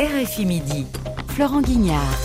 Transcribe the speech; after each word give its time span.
RFI 0.00 0.46
Midi, 0.46 0.86
Florent 1.28 1.60
Guignard. 1.60 2.18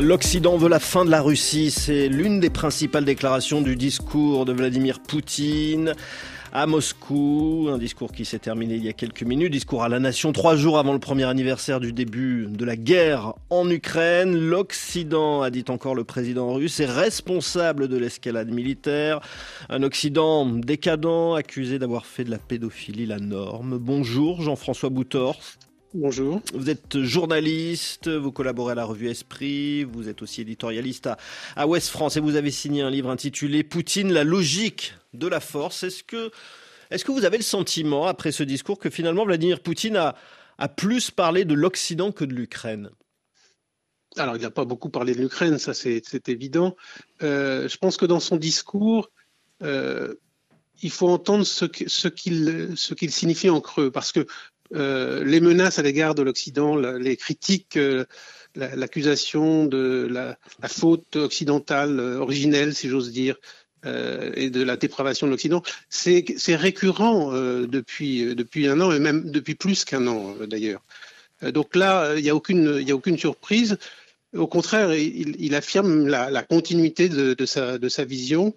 L'Occident 0.00 0.56
veut 0.56 0.68
la 0.68 0.78
fin 0.78 1.04
de 1.04 1.10
la 1.10 1.20
Russie, 1.20 1.72
c'est 1.72 2.06
l'une 2.06 2.38
des 2.38 2.48
principales 2.48 3.04
déclarations 3.04 3.60
du 3.60 3.74
discours 3.74 4.44
de 4.44 4.52
Vladimir 4.52 5.00
Poutine 5.00 5.94
à 6.52 6.66
Moscou, 6.66 7.68
un 7.70 7.78
discours 7.78 8.12
qui 8.12 8.26
s'est 8.26 8.38
terminé 8.38 8.74
il 8.74 8.84
y 8.84 8.88
a 8.88 8.92
quelques 8.92 9.22
minutes, 9.22 9.50
discours 9.50 9.82
à 9.82 9.88
la 9.88 9.98
nation 9.98 10.32
trois 10.32 10.54
jours 10.54 10.78
avant 10.78 10.92
le 10.92 10.98
premier 10.98 11.24
anniversaire 11.24 11.80
du 11.80 11.94
début 11.94 12.46
de 12.46 12.64
la 12.66 12.76
guerre 12.76 13.32
en 13.48 13.68
Ukraine. 13.70 14.38
L'Occident, 14.38 15.40
a 15.40 15.48
dit 15.48 15.64
encore 15.68 15.94
le 15.94 16.04
président 16.04 16.52
russe, 16.52 16.78
est 16.80 16.86
responsable 16.86 17.88
de 17.88 17.96
l'escalade 17.96 18.50
militaire. 18.50 19.20
Un 19.70 19.82
Occident 19.82 20.44
décadent, 20.44 21.34
accusé 21.34 21.78
d'avoir 21.78 22.04
fait 22.04 22.24
de 22.24 22.30
la 22.30 22.38
pédophilie 22.38 23.06
la 23.06 23.18
norme. 23.18 23.78
Bonjour 23.78 24.42
Jean-François 24.42 24.90
Boutor. 24.90 25.40
Bonjour. 25.94 26.40
Vous 26.54 26.68
êtes 26.68 27.00
journaliste, 27.00 28.08
vous 28.08 28.32
collaborez 28.32 28.72
à 28.72 28.74
la 28.74 28.84
revue 28.84 29.08
Esprit, 29.08 29.84
vous 29.84 30.08
êtes 30.08 30.22
aussi 30.22 30.42
éditorialiste 30.42 31.06
à, 31.06 31.16
à 31.56 31.66
Ouest 31.66 31.88
France 31.88 32.16
et 32.16 32.20
vous 32.20 32.36
avez 32.36 32.50
signé 32.50 32.82
un 32.82 32.90
livre 32.90 33.10
intitulé 33.10 33.62
Poutine, 33.62 34.12
la 34.12 34.24
logique 34.24 34.94
de 35.12 35.26
la 35.26 35.40
force. 35.40 35.82
Est-ce 35.82 36.02
que, 36.02 36.30
est-ce 36.90 37.04
que 37.04 37.12
vous 37.12 37.24
avez 37.24 37.36
le 37.36 37.42
sentiment, 37.42 38.06
après 38.06 38.32
ce 38.32 38.42
discours, 38.42 38.78
que 38.78 38.90
finalement 38.90 39.24
Vladimir 39.24 39.60
Poutine 39.60 39.96
a, 39.96 40.14
plus 40.76 41.10
parlé 41.10 41.44
de 41.44 41.54
l'Occident 41.54 42.12
que 42.12 42.24
de 42.24 42.34
l'Ukraine? 42.34 42.90
Alors, 44.16 44.36
il 44.36 44.42
n'a 44.42 44.50
pas 44.50 44.64
beaucoup 44.64 44.90
parlé 44.90 45.14
de 45.14 45.20
l'Ukraine, 45.20 45.58
ça 45.58 45.74
c'est 45.74 46.28
évident. 46.28 46.76
Euh, 47.22 47.68
je 47.68 47.76
pense 47.78 47.96
que 47.96 48.04
dans 48.04 48.20
son 48.20 48.36
discours, 48.36 49.10
euh, 49.62 50.14
il 50.82 50.90
faut 50.90 51.08
entendre 51.08 51.44
ce 51.44 51.64
qu'il 51.64 53.10
signifie 53.10 53.50
en 53.50 53.60
creux, 53.60 53.90
parce 53.90 54.12
que 54.12 54.26
euh, 54.74 55.24
les 55.24 55.40
menaces 55.40 55.78
à 55.78 55.82
l'égard 55.82 56.14
de 56.14 56.22
l'Occident, 56.22 56.76
les 56.76 57.16
critiques, 57.16 57.78
l'accusation 58.54 59.64
de 59.64 60.06
la, 60.10 60.38
faute 60.68 61.16
occidentale 61.16 61.98
originelle, 61.98 62.74
si 62.74 62.88
j'ose 62.88 63.10
dire, 63.12 63.36
et 63.84 64.50
de 64.50 64.62
la 64.62 64.76
dépravation 64.76 65.26
de 65.26 65.32
l'Occident, 65.32 65.62
c'est 65.88 66.24
récurrent 66.48 67.32
depuis, 67.32 68.34
depuis 68.34 68.68
un 68.68 68.80
an 68.80 68.92
et 68.92 69.00
même 69.00 69.30
depuis 69.30 69.54
plus 69.54 69.84
qu'un 69.84 70.06
an 70.06 70.34
d'ailleurs. 70.46 70.82
donc 71.42 71.74
là, 71.74 72.14
il 72.16 72.22
n'y 72.22 72.30
a, 72.30 72.34
aucune, 72.34 72.88
a 72.88 72.94
aucune 72.94 73.18
surprise. 73.18 73.78
Au 74.34 74.46
contraire, 74.46 74.94
il, 74.94 75.54
affirme 75.54 76.06
la, 76.06 76.42
continuité 76.42 77.08
de, 77.08 77.44
sa, 77.44 78.04
vision 78.04 78.54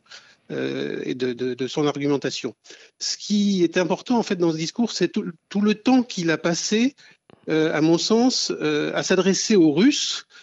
euh, 0.51 1.01
et 1.03 1.15
de, 1.15 1.67
son 1.67 1.85
argumentation. 1.85 2.55
Ce 2.99 3.17
qui 3.17 3.63
est 3.63 3.77
important 3.77 4.17
en 4.17 4.23
fait 4.23 4.37
dans 4.37 4.51
ce 4.51 4.57
discours, 4.57 4.91
c'est 4.91 5.09
tout, 5.09 5.61
le 5.61 5.75
temps 5.75 6.01
qu'il 6.01 6.31
a 6.31 6.37
passé, 6.37 6.95
euh, 7.49 7.73
à 7.73 7.81
mon 7.81 7.97
sens, 7.97 8.53
euh, 8.61 8.93
à 8.95 9.03
s'adresser 9.03 9.57
aux 9.57 9.73
Russes 9.73 10.27
euh, 10.29 10.34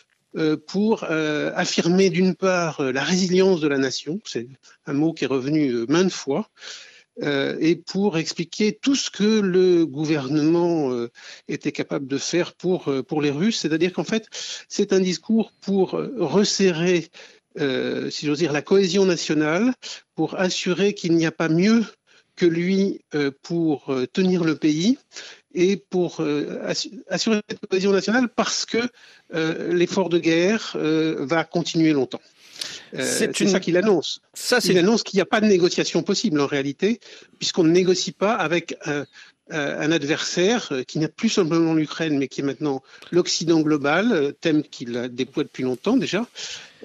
pour 0.67 1.05
euh, 1.05 1.53
affirmer 1.55 2.11
d'une 2.11 2.35
part 2.35 2.83
la 2.83 3.03
résilience 3.03 3.61
de 3.61 3.69
la 3.69 3.79
nation, 3.79 4.21
c'est 4.25 4.49
un 4.87 4.93
mot 4.93 5.13
qui 5.13 5.25
est 5.25 5.29
revenu 5.29 5.87
maintes 5.89 6.13
fois, 6.13 6.49
et 7.21 7.77
pour 7.77 8.17
expliquer 8.17 8.73
tout 8.81 8.95
ce 8.95 9.11
que 9.11 9.41
le 9.41 9.85
gouvernement 9.85 10.91
était 11.47 11.71
capable 11.71 12.07
de 12.07 12.17
faire 12.17 12.55
pour, 12.55 12.91
pour 13.07 13.21
les 13.21 13.31
Russes. 13.31 13.59
C'est-à-dire 13.59 13.93
qu'en 13.93 14.05
fait, 14.05 14.29
c'est 14.67 14.95
un 14.95 15.01
discours 15.01 15.53
pour 15.61 15.91
resserrer 15.91 17.11
euh, 17.61 18.11
si 18.11 18.27
j'ose 18.27 18.39
dire, 18.39 18.53
la 18.53 18.63
cohésion 18.63 19.05
nationale 19.05 19.75
pour 20.15 20.39
assurer 20.39 20.95
qu'il 20.95 21.15
n'y 21.15 21.27
a 21.27 21.33
pas 21.33 21.49
mieux 21.49 21.85
que 22.43 22.47
lui 22.47 23.01
euh, 23.15 23.31
pour 23.43 23.93
euh, 23.93 24.05
tenir 24.07 24.43
le 24.43 24.57
pays 24.57 24.99
et 25.55 25.77
pour 25.77 26.25
assurer 27.11 27.41
cette 27.47 27.67
cohésion 27.69 27.93
nationale 27.93 28.31
parce 28.31 28.65
que 28.65 28.79
l'effort 29.71 30.09
de 30.09 30.19
guerre 30.19 30.75
va 30.75 31.45
continuer 31.45 31.93
longtemps. 31.93 32.23
c'est 32.99 33.39
une... 33.39 33.51
ça 33.51 33.61
qu'il 33.61 33.77
annonce. 33.77 34.23
Ça, 34.33 34.61
Il 34.65 34.79
annonce 34.79 35.03
qu'il 35.03 35.19
n'y 35.19 35.21
a 35.21 35.27
pas 35.27 35.43
de 35.43 35.47
négociation 35.47 36.03
possible 36.03 36.41
en 36.41 36.47
réalité, 36.47 37.01
puisqu'on 37.39 37.65
ne 37.65 37.71
négocie 37.71 38.13
pas 38.13 38.33
avec 38.33 38.79
un 39.51 39.93
adversaire 39.93 40.73
qui 40.89 40.99
n'a 41.01 41.09
plus 41.09 41.29
simplement 41.29 41.75
l'Ukraine, 41.75 42.17
mais 42.17 42.29
qui 42.29 42.41
est 42.41 42.45
maintenant 42.45 42.83
l'Occident 43.11 43.61
global, 43.61 44.33
thème 44.41 44.63
qu'il 44.63 45.11
déploie 45.13 45.45
depuis 45.45 45.65
longtemps 45.65 45.99
déjà, 45.99 46.27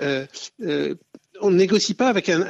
euh, 0.01 0.25
euh, 0.61 0.95
on 1.41 1.51
ne 1.51 1.55
négocie 1.55 1.93
pas 1.93 2.09
avec 2.09 2.29
un, 2.29 2.41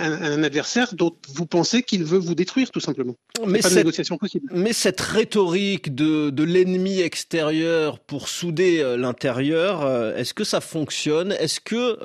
adversaire 0.43 0.93
dont 0.93 1.15
vous 1.29 1.45
pensez 1.45 1.83
qu'il 1.83 2.03
veut 2.03 2.17
vous 2.17 2.35
détruire, 2.35 2.71
tout 2.71 2.79
simplement. 2.79 3.15
Mais 3.45 3.59
pas 3.59 3.69
de 3.69 3.75
négociation 3.75 4.17
possible. 4.17 4.49
Mais 4.53 4.73
cette 4.73 5.01
rhétorique 5.01 5.93
de, 5.95 6.43
l'ennemi 6.43 7.01
extérieur 7.01 7.99
pour 7.99 8.29
souder 8.29 8.79
euh, 8.79 8.97
l'intérieur, 8.97 10.15
est-ce 10.17 10.33
que 10.33 10.43
ça 10.43 10.61
fonctionne? 10.61 11.33
Est-ce 11.33 11.59
que, 11.59 11.97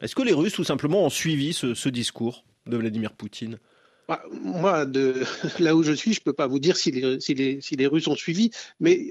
est-ce 0.00 0.14
que 0.14 0.22
les 0.22 0.32
Russes, 0.32 0.54
tout 0.54 0.64
simplement, 0.64 1.04
ont 1.04 1.10
suivi 1.10 1.52
ce, 1.52 1.88
discours 1.88 2.44
de 2.66 2.76
Vladimir 2.76 3.12
Poutine? 3.12 3.58
Bah, 4.08 4.22
moi, 4.42 4.86
de 4.86 5.22
là 5.58 5.76
où 5.76 5.82
je 5.82 5.92
suis, 5.92 6.14
je 6.14 6.20
ne 6.20 6.24
peux 6.24 6.32
pas 6.32 6.46
vous 6.46 6.58
dire 6.58 6.76
si 6.76 6.90
les, 6.90 7.20
si 7.20 7.34
les, 7.34 7.60
si 7.60 7.76
les 7.76 7.86
Russes 7.86 8.08
ont 8.08 8.16
suivi, 8.16 8.50
mais 8.80 9.10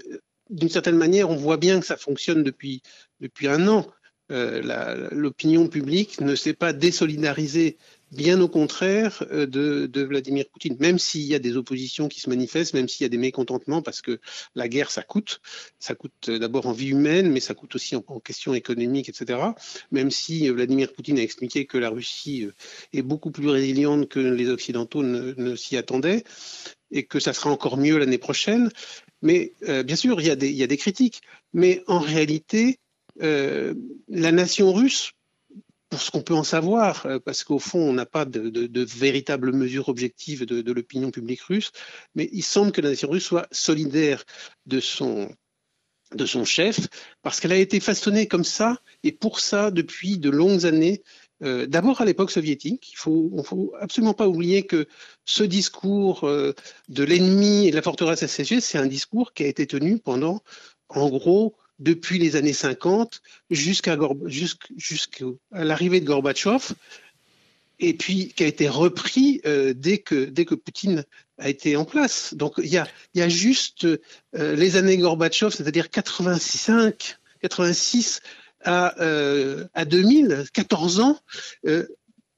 d'une 0.50 0.70
certaine 0.70 0.98
manière, 0.98 1.30
on 1.30 1.36
voit 1.36 1.58
bien 1.58 1.80
que 1.80 1.86
ça 1.86 1.98
fonctionne 1.98 2.44
depuis, 2.44 2.82
depuis 3.20 3.48
un 3.48 3.68
an. 3.68 3.86
Euh, 4.30 5.08
l'opinion 5.12 5.68
publique 5.68 6.20
ne 6.20 6.36
s'est 6.36 6.54
pas 6.54 6.74
désolidarisée, 6.74 7.78
bien 8.12 8.42
au 8.42 8.50
contraire, 8.50 9.24
euh, 9.32 9.46
de, 9.46 10.04
Vladimir 10.04 10.46
Poutine, 10.52 10.76
même 10.80 11.00
s'il 11.00 11.22
y 11.22 11.34
a 11.34 11.40
des 11.40 11.56
oppositions 11.56 12.10
qui 12.10 12.20
se 12.20 12.30
manifestent, 12.30 12.74
même 12.74 12.90
s'il 12.90 13.04
y 13.04 13.06
a 13.06 13.10
des 13.10 13.18
mécontentements, 13.18 13.82
parce 13.82 14.02
que 14.02 14.20
la 14.56 14.68
guerre, 14.68 14.92
ça 14.92 15.02
coûte. 15.02 15.40
Ça 15.80 15.96
coûte 15.96 16.30
d'abord 16.30 16.68
en 16.68 16.74
vie 16.74 16.90
humaine, 16.90 17.32
mais 17.32 17.40
ça 17.40 17.54
coûte 17.54 17.76
aussi 17.76 17.96
en, 17.96 18.04
en 18.08 18.20
question 18.20 18.54
économique, 18.54 19.08
etc. 19.08 19.40
Même 19.92 20.12
si 20.12 20.50
Vladimir 20.50 20.92
Poutine 20.92 21.20
a 21.20 21.24
expliqué 21.24 21.66
que 21.66 21.78
la 21.78 21.90
Russie 21.90 22.46
euh, 22.46 22.54
est 22.92 23.04
beaucoup 23.04 23.32
plus 23.32 23.48
résiliente 23.48 24.10
que 24.10 24.20
les 24.20 24.50
Occidentaux 24.50 25.04
ne, 25.04 25.56
s'y 25.56 25.78
attendaient, 25.78 26.26
et 26.92 27.04
que 27.04 27.20
ça 27.20 27.34
sera 27.34 27.50
encore 27.50 27.78
mieux 27.78 27.98
l'année 27.98 28.18
prochaine. 28.18 28.70
Mais 29.22 29.54
bien 29.62 29.96
sûr, 29.96 30.22
il 30.22 30.28
y 30.28 30.64
a 30.64 30.68
des 30.68 30.78
critiques. 30.78 31.22
Mais 31.52 31.84
en 31.88 32.00
réalité, 32.00 32.80
euh, 33.22 33.74
la 34.08 34.32
nation 34.32 34.74
russe, 34.74 35.12
pour 35.90 36.02
ce 36.02 36.12
qu'on 36.12 36.22
peut 36.22 36.34
en 36.34 36.44
savoir, 36.44 37.06
euh, 37.06 37.20
parce 37.20 37.44
qu'au 37.44 37.60
fond, 37.60 37.80
on 37.80 37.94
n'a 37.94 38.06
pas 38.06 38.26
de, 38.26 38.84
véritables 38.84 39.54
mesures 39.54 39.90
objectives 39.90 40.46
de, 40.46 40.72
l'opinion 40.72 41.12
publique 41.12 41.42
russe, 41.42 41.72
mais 42.16 42.30
il 42.34 42.44
semble 42.44 42.72
que 42.72 42.82
la 42.82 42.90
nation 42.90 43.10
russe 43.10 43.24
soit 43.24 43.48
solidaire 43.52 44.24
de 44.66 44.80
son, 44.80 45.30
de 46.14 46.26
son 46.26 46.46
chef, 46.46 46.88
parce 47.22 47.40
qu'elle 47.40 47.54
a 47.54 47.58
été 47.58 47.80
façonnée 47.80 48.28
comme 48.28 48.44
ça, 48.44 48.80
et 49.04 49.12
pour 49.12 49.40
ça 49.40 49.72
depuis 49.72 50.18
de 50.18 50.30
longues 50.30 50.66
années. 50.66 51.02
Euh, 51.44 51.68
D'abord 51.68 52.02
à 52.02 52.06
l'époque 52.06 52.32
soviétique, 52.32 52.94
il 52.94 53.10
on 53.10 53.44
faut 53.44 53.74
absolument 53.80 54.14
pas 54.14 54.28
oublier 54.28 54.66
que 54.66 54.88
ce 55.24 55.44
discours 55.44 56.22
de 56.22 57.04
l'ennemi 57.04 57.68
et 57.68 57.72
de 57.72 57.76
la 57.76 57.82
forteresse 57.82 58.26
SSG, 58.26 58.60
c'est 58.60 58.78
un 58.78 58.88
discours 58.88 59.34
qui 59.34 59.44
a 59.44 59.48
été 59.48 59.68
tenu 59.68 60.00
pendant, 60.00 60.42
en 60.90 61.10
gros, 61.10 61.56
depuis 61.80 62.20
les 62.20 62.36
années 62.36 62.54
50 62.54 63.22
jusqu'à 63.50 63.98
l'arrivée 65.52 66.02
de 66.02 66.06
Gorbatchev, 66.06 66.74
et 67.80 67.94
puis 67.94 68.30
qui 68.30 68.44
a 68.44 68.48
été 68.48 68.68
repris 68.68 69.42
euh, 69.46 69.74
dès, 69.76 70.00
que, 70.00 70.56
Poutine 70.56 71.06
a 71.38 71.50
été 71.50 71.76
en 71.76 71.86
place. 71.86 72.34
Donc 72.34 72.56
il 72.58 72.70
y 72.70 72.78
a, 72.78 72.88
y 73.14 73.22
a 73.22 73.30
juste 73.30 73.86
euh, 73.86 74.56
les 74.56 74.76
années 74.78 74.98
Gorbatchev, 74.98 75.52
c'est-à-dire 75.52 75.90
85, 75.90 77.18
86 77.42 78.22
à, 78.64 79.00
euh, 79.02 79.66
à 79.76 79.86
2000, 79.86 80.46
14 80.54 81.00
ans, 81.00 81.20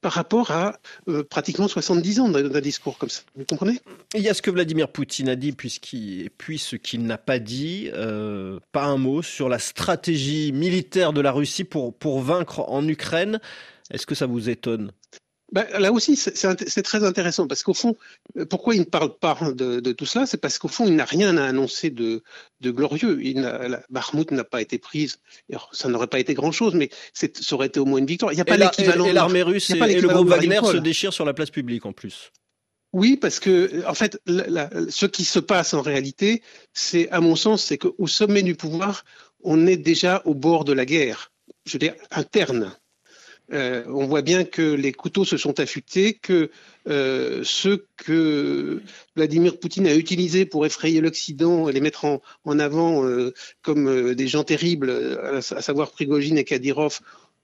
par 0.01 0.13
rapport 0.13 0.51
à 0.51 0.79
euh, 1.07 1.23
pratiquement 1.23 1.67
70 1.67 2.19
ans 2.19 2.29
d'un 2.29 2.61
discours 2.61 2.97
comme 2.97 3.09
ça. 3.09 3.21
Vous 3.35 3.45
comprenez? 3.45 3.79
Il 4.15 4.21
y 4.21 4.29
a 4.29 4.33
ce 4.33 4.41
que 4.41 4.51
Vladimir 4.51 4.89
Poutine 4.89 5.29
a 5.29 5.35
dit, 5.35 5.51
puis 5.51 5.69
ce 5.69 6.75
qu'il 6.75 7.03
n'a 7.03 7.17
pas 7.17 7.39
dit, 7.39 7.89
euh, 7.93 8.59
pas 8.71 8.85
un 8.85 8.97
mot 8.97 9.21
sur 9.21 9.49
la 9.49 9.59
stratégie 9.59 10.51
militaire 10.51 11.13
de 11.13 11.21
la 11.21 11.31
Russie 11.31 11.63
pour 11.63 12.21
vaincre 12.21 12.61
en 12.69 12.87
Ukraine. 12.87 13.39
Est-ce 13.91 14.05
que 14.05 14.15
ça 14.15 14.25
vous 14.25 14.49
étonne? 14.49 14.91
Ben, 15.51 15.65
là 15.79 15.91
aussi, 15.91 16.15
c'est 16.15 16.83
très 16.83 17.03
intéressant 17.03 17.47
parce 17.47 17.63
qu'au 17.63 17.73
fond, 17.73 17.95
euh, 18.37 18.45
pourquoi 18.45 18.75
il 18.75 18.81
ne 18.81 18.85
parle 18.85 19.17
pas 19.17 19.37
de, 19.55 19.79
de 19.79 19.91
tout 19.91 20.05
cela? 20.05 20.25
C'est 20.25 20.37
parce 20.37 20.59
qu'au 20.59 20.67
fond, 20.67 20.85
il 20.85 20.95
n'a 20.95 21.05
rien 21.05 21.37
à 21.37 21.45
annoncer 21.45 21.89
de, 21.89 22.23
de 22.61 22.71
glorieux. 22.71 23.19
Il 23.23 23.41
la 23.41 23.83
n'a 24.31 24.43
pas 24.43 24.61
été 24.61 24.77
prise. 24.77 25.19
ça 25.71 25.89
n'aurait 25.89 26.07
pas 26.07 26.19
été 26.19 26.33
grand-chose, 26.33 26.75
mais 26.75 26.89
ça 27.13 27.27
aurait 27.55 27.67
été 27.67 27.79
au 27.79 27.85
moins 27.85 27.99
une 27.99 28.05
victoire. 28.05 28.31
Il 28.31 28.35
n'y 28.35 28.41
a 28.41 28.45
pas 28.45 28.57
l'équivalent. 28.57 29.05
Et, 29.05 29.13
l'armée 29.13 29.41
russe 29.41 29.69
et, 29.71 29.75
le 29.75 30.07
groupe 30.07 30.27
Wagner 30.27 30.59
se 30.63 30.77
déchirent 30.77 31.13
sur 31.13 31.25
la 31.25 31.33
place 31.33 31.49
publique 31.49 31.85
en 31.85 31.93
plus. 31.93 32.31
Oui, 32.91 33.17
parce 33.17 33.39
que 33.39 33.85
en 33.87 33.93
fait, 33.93 34.19
la, 34.25 34.69
ce 34.89 35.05
qui 35.05 35.23
se 35.23 35.39
passe 35.39 35.73
en 35.73 35.81
réalité, 35.81 36.41
c'est 36.73 37.09
à 37.09 37.21
mon 37.21 37.35
sens, 37.35 37.63
c'est 37.63 37.77
qu'au 37.77 38.07
sommet 38.07 38.41
du 38.41 38.55
pouvoir, 38.55 39.05
on 39.43 39.67
est 39.67 39.77
déjà 39.77 40.21
au 40.25 40.33
bord 40.33 40.65
de 40.65 40.73
la 40.73 40.85
guerre. 40.85 41.31
Je 41.65 41.73
veux 41.73 41.79
dire 41.79 41.93
interne. 42.11 42.75
Euh, 43.51 43.83
on 43.87 44.05
voit 44.05 44.21
bien 44.21 44.43
que 44.43 44.61
les 44.61 44.91
couteaux 44.91 45.25
se 45.25 45.37
sont 45.37 45.59
affûtés, 45.59 46.13
que 46.13 46.51
euh, 46.87 47.41
ceux 47.43 47.85
que 47.97 48.81
Vladimir 49.15 49.59
Poutine 49.59 49.87
a 49.87 49.95
utilisés 49.95 50.45
pour 50.45 50.65
effrayer 50.65 51.01
l'Occident 51.01 51.67
et 51.67 51.73
les 51.73 51.81
mettre 51.81 52.05
en, 52.05 52.59
avant 52.59 53.05
euh, 53.05 53.33
comme 53.61 54.13
des 54.13 54.27
gens 54.27 54.43
terribles, 54.43 54.91
à, 55.33 55.41
savoir 55.41 55.91
Prigogine 55.91 56.37
et 56.37 56.43
Kadyrov, 56.43 56.99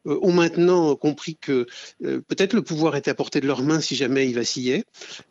ont 0.07 0.33
maintenant 0.33 0.95
compris 0.95 1.35
que 1.35 1.65
peut-être 1.99 2.53
le 2.53 2.61
pouvoir 2.61 2.95
était 2.95 3.09
à 3.09 3.15
portée 3.15 3.41
de 3.41 3.47
leurs 3.47 3.63
mains 3.63 3.81
si 3.81 3.95
jamais 3.95 4.27
ils 4.27 4.35
vacillaient. 4.35 4.83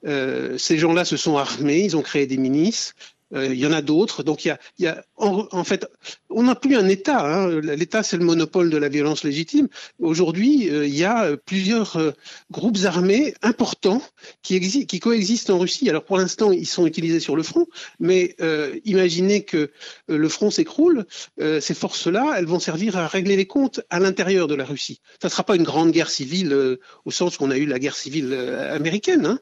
ces 0.05 0.79
gens-là 0.79 1.05
se 1.05 1.17
sont 1.17 1.37
armés, 1.37 1.85
ils 1.85 1.97
ont 1.97 2.03
créé 2.03 2.27
des 2.27 2.39
milices, 2.39 2.95
il 3.33 3.55
y 3.55 3.67
en 3.69 3.73
a 3.73 3.83
d'autres. 3.83 4.25
Donc 4.25 4.45
il 4.45 4.49
y 4.49 4.51
a, 4.51 4.59
il 4.79 4.85
y 4.85 4.89
a 4.89 5.05
en, 5.17 5.63
fait, 5.63 5.87
on 6.35 6.45
n'a 6.45 6.55
plus 6.55 6.77
un 6.77 6.89
État. 6.89 7.25
Hein. 7.25 7.61
L'État, 7.61 8.03
c'est 8.03 8.17
le 8.17 8.25
monopole 8.25 8.71
de 8.71 8.77
la 8.77 8.89
violence 8.89 9.25
légitime. 9.25 9.69
Aujourd'hui, 9.99 10.69
euh, 10.69 10.87
il 10.87 10.95
y 10.95 11.05
a 11.05 11.37
plusieurs 11.37 11.97
euh, 11.97 12.11
groupes 12.51 12.79
armés 12.85 13.35
importants 13.43 14.03
qui, 14.43 14.57
existent, 14.57 14.87
qui 14.87 15.01
coexistent 15.01 15.51
en 15.51 15.59
Russie. 15.59 15.89
Alors 15.89 16.05
pour 16.05 16.19
l'instant, 16.19 16.53
ils 16.53 16.67
sont 16.67 16.87
utilisés 16.87 17.21
sur 17.21 17.37
le 17.37 17.43
front, 17.43 17.67
mais 18.01 18.37
imaginez 18.85 19.45
que 19.45 19.71
le 20.09 20.29
front 20.29 20.51
s'écroule. 20.51 21.07
ces 21.39 21.75
forces-là, 21.75 22.35
elles 22.37 22.47
vont 22.47 22.59
servir 22.59 22.97
à 22.97 23.07
régler 23.07 23.37
les 23.37 23.47
comptes 23.47 23.81
à 23.91 24.01
l'intérieur 24.01 24.49
de 24.49 24.55
la 24.55 24.65
Russie. 24.65 25.01
Ça 25.21 25.29
ne 25.29 25.31
sera 25.31 25.45
pas 25.45 25.57
une 25.57 25.63
grande 25.63 25.93
guerre 25.93 26.11
civile 26.11 26.79
au 27.05 27.11
sens 27.11 27.37
qu'on 27.37 27.51
a 27.51 27.57
eu 27.57 27.67
la 27.67 27.79
guerre 27.79 27.97
civile 27.97 28.35
américaine. 28.71 29.27
Hein 29.27 29.39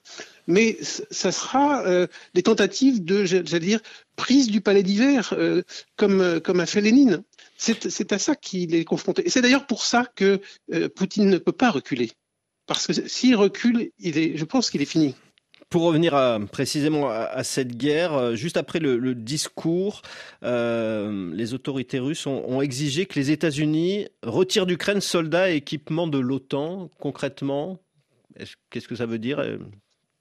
mais 0.46 0.78
ça 0.82 1.32
sera 1.32 1.86
euh, 1.86 2.06
des 2.34 2.42
tentatives 2.42 3.04
de, 3.04 3.24
j'allais 3.24 3.60
dire, 3.60 3.80
prise 4.16 4.50
du 4.50 4.60
palais 4.60 4.82
d'hiver, 4.82 5.34
euh, 5.36 5.62
comme, 5.96 6.20
euh, 6.20 6.40
comme 6.40 6.60
a 6.60 6.66
fait 6.66 6.80
Lénine. 6.82 7.22
C'est 7.56 8.12
à 8.12 8.18
ça 8.18 8.34
qu'il 8.34 8.74
est 8.74 8.84
confronté. 8.84 9.26
Et 9.26 9.30
c'est 9.30 9.40
d'ailleurs 9.40 9.66
pour 9.66 9.84
ça 9.84 10.06
que 10.14 10.40
Poutine 10.96 11.30
ne 11.30 11.38
peut 11.38 11.52
pas 11.52 11.70
reculer. 11.70 12.10
Parce 12.66 12.86
que 12.86 12.92
s'il 12.92 13.36
recule, 13.36 13.90
il 13.98 14.18
est, 14.18 14.36
je 14.36 14.44
pense 14.44 14.70
qu'il 14.70 14.82
est 14.82 14.86
fini. 14.86 15.14
Pour 15.68 15.82
revenir 15.82 16.14
précisément 16.50 17.08
à, 17.08 17.42
cette 17.44 17.76
guerre, 17.76 18.36
juste 18.36 18.56
après 18.58 18.78
le, 18.78 19.14
discours, 19.14 20.02
les 20.42 21.54
autorités 21.54 21.98
russes 21.98 22.26
ont, 22.26 22.44
ont 22.46 22.60
exigé 22.60 23.06
que 23.06 23.18
les 23.18 23.30
États-Unis 23.30 24.08
retirent 24.22 24.66
d'Ukraine 24.66 25.00
soldats 25.00 25.50
et 25.50 25.56
équipements 25.56 26.06
de 26.06 26.18
l'OTAN. 26.18 26.90
Concrètement, 26.98 27.78
qu'est-ce 28.70 28.88
que 28.88 28.96
ça 28.96 29.06
veut 29.06 29.18
dire 29.18 29.42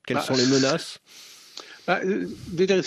quelles 0.06 0.18
bah, 0.18 0.24
sont 0.24 0.36
les 0.36 0.46
menaces? 0.46 1.00
euh, 1.00 1.41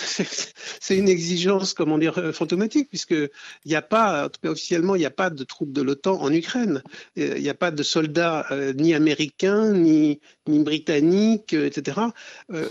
c'est 0.80 0.96
une 0.96 1.08
exigence, 1.08 1.74
comment 1.74 1.98
dire, 1.98 2.18
euh, 2.18 2.32
fantomatique, 2.32 2.88
puisque 2.88 3.12
il 3.12 3.30
n'y 3.66 3.74
a 3.74 3.82
pas, 3.82 4.26
en 4.26 4.28
tout 4.28 4.40
cas 4.42 4.50
officiellement, 4.50 4.94
il 4.94 5.00
n'y 5.00 5.06
a 5.06 5.10
pas 5.10 5.30
de 5.30 5.44
troupes 5.44 5.72
de 5.72 5.82
l'OTAN 5.82 6.20
en 6.20 6.32
Ukraine. 6.32 6.82
Il 7.16 7.34
n'y 7.34 7.48
a 7.48 7.54
pas 7.54 7.70
de 7.70 7.82
soldats 7.82 8.46
euh, 8.50 8.72
ni 8.72 8.94
américains, 8.94 9.72
ni, 9.72 10.20
ni 10.46 10.62
britanniques, 10.62 11.52
etc., 11.52 12.00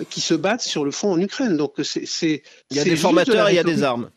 qui 0.10 0.22
se 0.22 0.34
battent 0.34 0.62
sur 0.62 0.86
le 0.86 0.92
front 0.92 1.12
en 1.12 1.20
Ukraine. 1.20 1.58
Donc 1.58 1.76
c'est. 1.84 2.44
Il 2.72 2.78
y 2.78 2.80
a 2.80 2.84
des 2.84 2.96
formateurs 2.96 3.50
et 3.50 3.54
il 3.54 3.56
y 3.56 3.60
a 3.60 3.64
des 3.64 3.84
armes. 3.84 4.10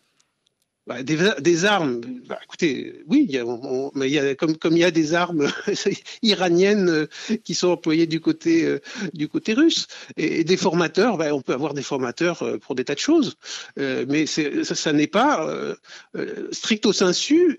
Bah, 0.87 1.03
des, 1.03 1.19
des, 1.41 1.65
armes, 1.65 2.01
bah, 2.29 2.39
écoutez, 2.45 3.03
oui, 3.09 3.27
il 3.29 3.35
y 3.35 3.39
a, 3.39 3.45
mais 3.97 4.09
il 4.09 4.13
y 4.13 4.21
a, 4.21 4.37
comme, 4.37 4.57
comme 4.57 4.75
il 4.75 4.79
y 4.79 4.85
a 4.85 4.93
des 4.93 5.15
armes 5.15 5.49
iraniennes 6.23 6.89
euh, 6.89 7.07
qui 7.43 7.55
sont 7.55 7.71
employées 7.71 8.07
du 8.07 8.21
côté, 8.21 8.65
euh, 8.65 8.79
du 9.13 9.27
côté 9.27 9.55
russe, 9.55 9.89
et, 10.17 10.45
des 10.45 10.57
formateurs, 10.57 11.17
bah, 11.17 11.35
on 11.35 11.41
peut 11.41 11.55
avoir 11.55 11.75
des 11.75 11.83
formateurs 11.83 12.45
euh, 12.45 12.59
pour 12.59 12.77
des 12.77 12.85
tas 12.85 12.95
de 12.95 13.01
choses, 13.01 13.35
mais 13.77 14.27
ça, 14.27 14.77
ça 14.77 14.93
n'est 14.93 15.09
pas 15.09 15.53
stricto 16.53 16.93
sensu. 16.93 17.59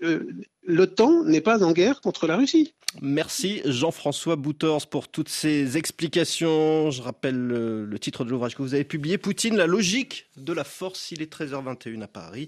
L'OTAN 0.66 1.24
n'est 1.24 1.40
pas 1.40 1.62
en 1.62 1.72
guerre 1.72 2.00
contre 2.00 2.26
la 2.26 2.36
Russie. 2.36 2.74
Merci 3.02 3.60
Jean-François 3.66 4.36
Boutors 4.36 4.86
pour 4.86 5.08
toutes 5.08 5.28
ces 5.28 5.76
explications. 5.76 6.90
Je 6.90 7.02
rappelle 7.02 7.38
le, 7.38 7.84
le 7.84 7.98
titre 7.98 8.24
de 8.24 8.30
l'ouvrage 8.30 8.54
que 8.54 8.62
vous 8.62 8.74
avez 8.74 8.84
publié, 8.84 9.18
Poutine, 9.18 9.56
la 9.56 9.66
logique 9.66 10.26
de 10.36 10.52
la 10.54 10.64
force. 10.64 11.12
Il 11.12 11.20
est 11.20 11.32
13h21 11.32 12.02
à 12.02 12.08
Paris. 12.08 12.46